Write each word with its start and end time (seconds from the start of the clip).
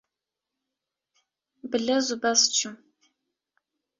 bi 1.69 1.77
lez 1.85 2.07
û 2.13 2.17
bez 2.21 2.41
çûm 2.55 2.75